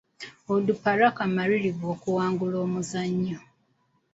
Onduparaka 0.53 1.21
malirivu 1.35 1.85
okuwangula 1.95 2.57
omuzannyo. 2.65 3.39